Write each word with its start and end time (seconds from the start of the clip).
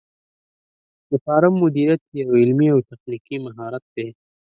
د 1.09 1.11
فارم 1.25 1.53
مدیریت 1.63 2.01
یو 2.21 2.29
علمي 2.39 2.67
او 2.73 2.79
تخنیکي 2.89 3.37
مهارت 3.45 3.83
دی. 3.95 4.07